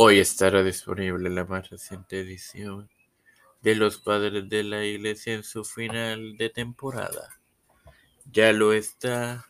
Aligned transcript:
Hoy 0.00 0.20
estará 0.20 0.62
disponible 0.62 1.28
la 1.28 1.44
más 1.44 1.70
reciente 1.70 2.20
edición 2.20 2.88
de 3.62 3.74
Los 3.74 3.98
Padres 3.98 4.48
de 4.48 4.62
la 4.62 4.84
Iglesia 4.84 5.34
en 5.34 5.42
su 5.42 5.64
final 5.64 6.36
de 6.36 6.50
temporada. 6.50 7.40
Ya 8.30 8.52
lo 8.52 8.72
está 8.72 9.44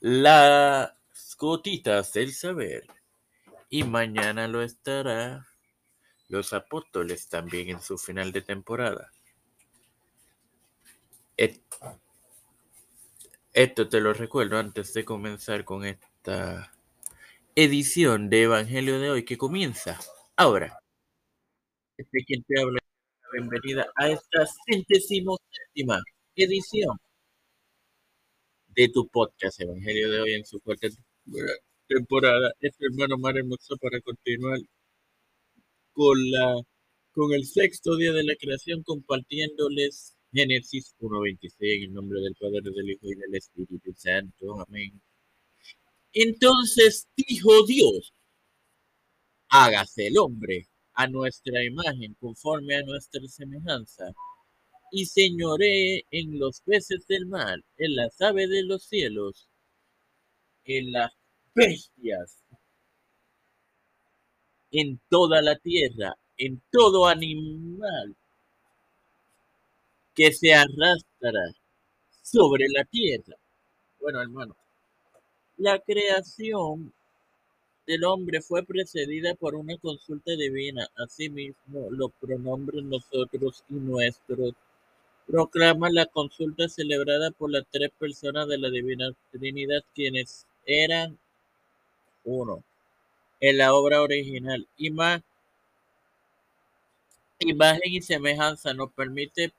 Las 0.00 0.92
Gotitas 1.38 2.12
del 2.12 2.34
Saber. 2.34 2.86
Y 3.70 3.84
mañana 3.84 4.48
lo 4.48 4.60
estará 4.60 5.46
Los 6.28 6.52
Apóstoles 6.52 7.26
también 7.30 7.70
en 7.70 7.80
su 7.80 7.96
final 7.96 8.32
de 8.32 8.42
temporada. 8.42 9.12
Esto 13.54 13.88
te 13.88 13.98
lo 13.98 14.12
recuerdo 14.12 14.58
antes 14.58 14.92
de 14.92 15.06
comenzar 15.06 15.64
con 15.64 15.86
esta 15.86 16.70
edición 17.54 18.30
de 18.30 18.42
Evangelio 18.44 18.98
de 18.98 19.10
hoy 19.10 19.24
que 19.24 19.36
comienza 19.36 19.98
ahora. 20.36 20.78
Este 21.98 22.24
quien 22.24 22.42
te 22.44 22.60
habla, 22.60 22.78
bienvenida 23.32 23.86
a 23.96 24.08
esta 24.08 24.46
centésimo 24.66 25.38
séptima 25.50 26.00
edición 26.34 26.96
de 28.68 28.88
tu 28.88 29.06
podcast 29.08 29.60
Evangelio 29.60 30.10
de 30.10 30.20
hoy 30.20 30.34
en 30.34 30.46
su 30.46 30.60
cuarta 30.60 30.88
temporada. 31.86 32.52
Es 32.60 32.72
hermano 32.80 33.18
Mar 33.18 33.36
Hermoso 33.36 33.76
para 33.76 34.00
continuar 34.00 34.58
con 35.92 36.30
la 36.30 36.54
con 37.12 37.34
el 37.34 37.44
sexto 37.44 37.96
día 37.96 38.12
de 38.12 38.24
la 38.24 38.34
creación 38.36 38.82
compartiéndoles 38.82 40.16
Génesis 40.32 40.94
1.26 40.98 41.52
en 41.60 41.82
el 41.84 41.92
nombre 41.92 42.20
del 42.20 42.34
Padre, 42.40 42.62
del 42.62 42.90
Hijo 42.90 43.06
y 43.10 43.14
del 43.16 43.34
Espíritu 43.34 43.92
Santo. 43.94 44.62
Amén. 44.62 44.98
Entonces 46.12 47.08
dijo 47.16 47.64
Dios, 47.66 48.12
hágase 49.48 50.08
el 50.08 50.18
hombre 50.18 50.68
a 50.94 51.06
nuestra 51.06 51.64
imagen, 51.64 52.14
conforme 52.20 52.76
a 52.76 52.82
nuestra 52.82 53.26
semejanza, 53.28 54.12
y 54.90 55.06
señoree 55.06 56.04
en 56.10 56.38
los 56.38 56.60
peces 56.60 57.06
del 57.06 57.26
mar, 57.26 57.58
en 57.78 57.96
las 57.96 58.20
aves 58.20 58.50
de 58.50 58.62
los 58.62 58.84
cielos, 58.84 59.48
en 60.64 60.92
las 60.92 61.12
bestias, 61.54 62.38
en 64.70 65.00
toda 65.08 65.40
la 65.40 65.56
tierra, 65.56 66.14
en 66.36 66.62
todo 66.70 67.06
animal 67.06 68.16
que 70.14 70.32
se 70.32 70.52
arrastra 70.52 71.54
sobre 72.22 72.66
la 72.68 72.84
tierra. 72.84 73.36
Bueno, 73.98 74.20
hermano, 74.20 74.56
la 75.56 75.78
creación 75.78 76.92
del 77.86 78.04
hombre 78.04 78.40
fue 78.40 78.62
precedida 78.62 79.34
por 79.34 79.54
una 79.54 79.76
consulta 79.78 80.32
divina. 80.32 80.88
Asimismo, 80.96 81.88
los 81.90 82.12
pronombres 82.20 82.84
nosotros 82.84 83.64
y 83.68 83.74
nuestros 83.74 84.54
proclama 85.26 85.90
la 85.90 86.06
consulta 86.06 86.68
celebrada 86.68 87.30
por 87.30 87.50
las 87.50 87.64
tres 87.70 87.90
personas 87.98 88.48
de 88.48 88.58
la 88.58 88.70
Divina 88.70 89.12
Trinidad, 89.30 89.82
quienes 89.94 90.46
eran 90.66 91.18
uno 92.24 92.62
en 93.40 93.58
la 93.58 93.74
obra 93.74 94.02
original. 94.02 94.66
Imagen 94.76 95.22
y 97.84 98.02
semejanza 98.02 98.74
nos 98.74 98.92
permite 98.92 99.52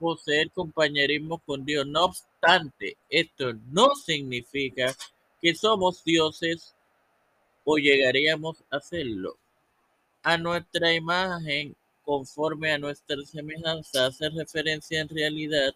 poseer 0.00 0.50
compañerismo 0.50 1.38
con 1.38 1.64
Dios. 1.64 1.86
No 1.86 2.06
obstante, 2.06 2.96
esto 3.08 3.52
no 3.70 3.94
significa 3.94 4.96
que 5.40 5.54
somos 5.54 6.02
dioses 6.02 6.74
o 7.64 7.76
llegaríamos 7.76 8.56
a 8.70 8.80
serlo. 8.80 9.36
A 10.22 10.38
nuestra 10.38 10.92
imagen, 10.94 11.76
conforme 12.04 12.72
a 12.72 12.78
nuestra 12.78 13.16
semejanza, 13.24 14.06
hace 14.06 14.30
referencia 14.30 15.00
en 15.00 15.08
realidad 15.08 15.74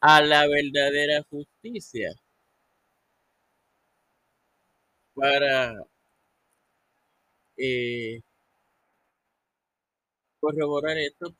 a 0.00 0.20
la 0.20 0.46
verdadera 0.48 1.22
justicia. 1.30 2.14
Para 5.14 5.84
eh, 7.56 8.20
corroborar 10.42 10.98
esto, 10.98 11.32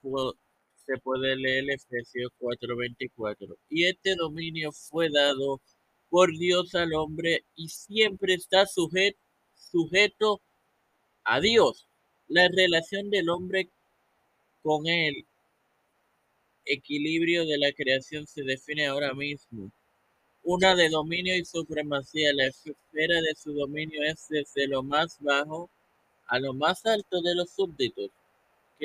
se 0.86 0.96
puede 0.98 1.34
leer 1.34 1.68
Efesios 1.70 2.30
4:24. 2.38 3.56
Y 3.68 3.86
este 3.86 4.14
dominio 4.14 4.70
fue 4.70 5.10
dado 5.10 5.60
por 6.08 6.30
Dios 6.38 6.72
al 6.76 6.94
hombre 6.94 7.44
y 7.56 7.68
siempre 7.68 8.34
está 8.34 8.64
sujeto, 8.66 10.40
a 11.24 11.40
Dios. 11.40 11.88
La 12.28 12.48
relación 12.48 13.10
del 13.10 13.28
hombre 13.28 13.70
con 14.62 14.86
el 14.86 15.26
equilibrio 16.64 17.44
de 17.44 17.58
la 17.58 17.72
creación 17.72 18.26
se 18.26 18.44
define 18.44 18.86
ahora 18.86 19.14
mismo. 19.14 19.72
Una 20.44 20.76
de 20.76 20.88
dominio 20.90 21.36
y 21.36 21.44
supremacía. 21.44 22.32
La 22.34 22.46
esfera 22.46 23.20
de 23.20 23.34
su 23.34 23.52
dominio 23.52 24.00
es 24.04 24.28
desde 24.28 24.69
lo 24.69 24.82
más 24.84 25.19
bajo 25.20 25.70
a 26.28 26.38
lo 26.38 26.54
más 26.54 26.86
alto 26.86 27.20
de 27.20 27.34
los 27.34 27.50
súbditos 27.50 28.10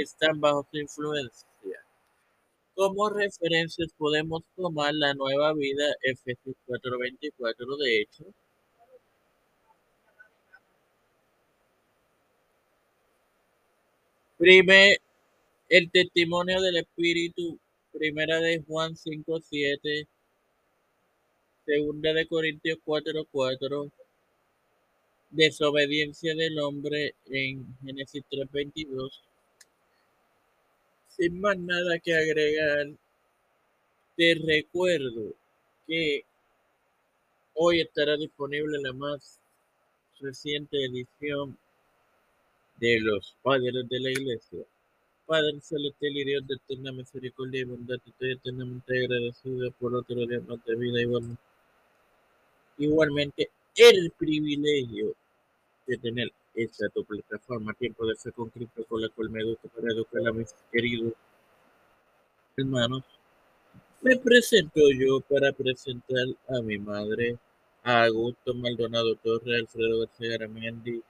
están 0.01 0.39
bajo 0.39 0.67
su 0.71 0.77
influencia. 0.77 1.47
Como 2.75 3.09
referencias 3.09 3.89
podemos 3.97 4.43
tomar 4.55 4.93
la 4.93 5.13
nueva 5.15 5.53
vida 5.53 5.85
Efesios 6.03 6.55
4:24 6.67 7.77
de 7.77 8.01
hecho. 8.01 8.25
Primer, 14.37 14.99
el 15.69 15.89
testimonio 15.89 16.61
del 16.61 16.77
Espíritu, 16.77 17.59
primera 17.91 18.39
de 18.39 18.63
Juan 18.67 18.95
5:7, 18.95 20.07
segunda 21.65 22.13
de 22.13 22.27
Corintios 22.27 22.77
4:4, 22.85 23.91
desobediencia 25.31 26.35
del 26.35 26.59
hombre 26.59 27.15
en 27.25 27.75
Génesis 27.83 28.23
3:22 28.29 29.26
sin 31.17 31.41
más 31.41 31.57
nada 31.57 31.99
que 31.99 32.15
agregar, 32.15 32.87
te 34.15 34.35
recuerdo 34.45 35.33
que 35.87 36.23
hoy 37.53 37.81
estará 37.81 38.15
disponible 38.17 38.79
la 38.81 38.93
más 38.93 39.39
reciente 40.19 40.83
edición 40.85 41.57
de 42.77 42.99
los 42.99 43.35
Padres 43.41 43.87
de 43.89 43.99
la 43.99 44.11
Iglesia. 44.11 44.59
Padre 45.25 45.59
celestial 45.61 46.17
y 46.17 46.23
Dios 46.23 46.47
de 46.47 46.55
eterna 46.55 46.91
misericordia 46.91 47.61
y 47.61 47.65
bondad, 47.65 47.99
estoy 48.05 48.31
eternamente 48.31 48.97
agradecido 48.97 49.71
por 49.71 49.93
otro 49.95 50.25
día 50.25 50.39
más 50.47 50.63
de 50.65 50.75
vida. 50.75 51.01
Igualmente, 51.01 51.41
igualmente 52.77 53.49
el 53.75 54.11
privilegio 54.11 55.13
de 55.85 55.97
tener 55.97 56.31
esta 56.57 56.89
tu 56.89 57.05
plataforma 57.05 57.73
Tiempo 57.73 58.05
de 58.07 58.15
Fe 58.15 58.31
con 58.31 58.49
Cristo, 58.49 58.83
con 58.85 59.01
la 59.01 59.09
cual 59.09 59.29
me 59.29 59.41
educo 59.41 59.67
para 59.69 59.93
educar 59.93 60.27
a 60.27 60.33
mis 60.33 60.53
queridos 60.71 61.13
hermanos. 62.57 63.03
Me 64.01 64.17
presento 64.17 64.79
yo 64.91 65.21
para 65.21 65.51
presentar 65.51 66.25
a 66.49 66.61
mi 66.61 66.79
madre, 66.79 67.37
a 67.83 68.05
Augusto 68.05 68.55
Maldonado 68.55 69.15
Torres, 69.15 69.61
Alfredo 69.61 69.99
García 69.99 70.35
Aramendi, 70.35 71.01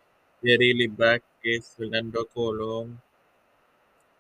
Yerili 0.41 0.87
Vázquez, 0.87 1.75
Fernando 1.77 2.25
Colón, 2.25 3.01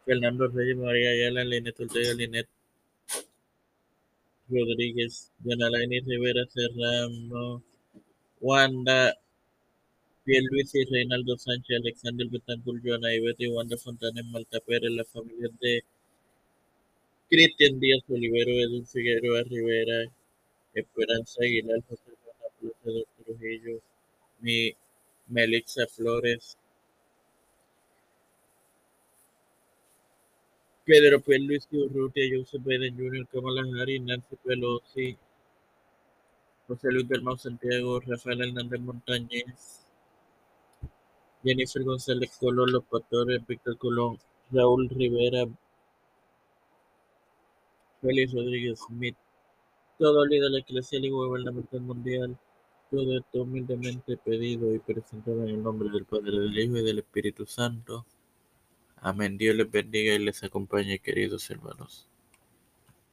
Fernando 0.05 0.47
Reyes, 0.47 0.77
María 0.77 1.09
Ayala, 1.09 1.43
Linet 1.43 1.77
Ortega, 1.79 2.13
Linet 2.13 2.47
Rodríguez, 4.49 5.31
Yanalaini 5.43 5.99
Rivera 6.01 6.45
Serrano, 6.47 7.61
Wanda 8.39 9.17
Luis 10.27 10.75
y 10.75 10.83
Reinaldo 10.83 11.37
Sánchez, 11.37 11.77
Alexander 11.77 12.27
Betancourt, 12.27 12.81
Joana 12.83 13.15
Ivete 13.15 13.45
y 13.45 13.47
Wanda 13.47 13.77
Fontana 13.77 14.19
en 14.19 14.29
Malta 14.31 14.59
Pérez, 14.59 14.91
la 14.91 15.05
familia 15.05 15.47
de 15.61 15.83
Cristian 17.29 17.79
Díaz 17.79 18.03
Olivero, 18.09 18.51
Edu 18.51 18.85
Figueroa 18.85 19.43
Rivera, 19.43 20.11
Esperanza 20.73 21.41
Aguilar, 21.41 21.81
José 21.87 22.11
Juan 22.21 22.73
de 22.83 23.05
Trujillo, 23.23 23.81
mi 24.41 24.73
Melixa 25.29 25.87
Flores, 25.87 26.57
Pedro 30.85 31.21
P. 31.21 31.39
Luis 31.39 31.67
Urrutia, 31.71 32.25
Joseph 32.29 32.63
Biden 32.65 32.97
Jr., 32.97 33.25
Kamala 33.31 33.61
Harris, 33.79 34.01
Nancy 34.01 34.35
Pelosi, 34.43 35.17
José 36.67 36.91
Luis 36.91 37.07
Belmont 37.07 37.39
Santiago, 37.39 38.01
Rafael 38.01 38.41
Hernández 38.41 38.79
Montañez, 38.81 39.86
Jennifer 41.47 41.81
González 41.83 42.37
Colón, 42.37 42.73
Los 42.73 42.83
Pastores, 42.83 43.45
Víctor 43.47 43.77
Colón, 43.77 44.17
Raúl 44.51 44.89
Rivera, 44.89 45.45
Félix 48.01 48.33
Rodríguez 48.33 48.79
Smith, 48.85 49.15
todo 49.97 50.25
líder 50.25 50.51
eclesial 50.59 51.05
y 51.05 51.09
gubernamental 51.09 51.81
mundial, 51.81 52.37
Todo 52.91 53.17
esto 53.17 53.43
humildemente 53.43 54.17
pedido 54.17 54.73
y 54.73 54.79
presentado 54.79 55.43
en 55.43 55.49
el 55.49 55.63
nombre 55.63 55.89
del 55.89 56.05
Padre, 56.05 56.39
del 56.39 56.57
Hijo 56.57 56.77
y 56.77 56.83
del 56.83 56.99
Espíritu 56.99 57.45
Santo. 57.45 58.05
Amén. 58.97 59.37
Dios 59.37 59.55
les 59.55 59.69
bendiga 59.69 60.13
y 60.13 60.19
les 60.19 60.43
acompañe, 60.43 60.99
queridos 60.99 61.49
hermanos. 61.49 62.07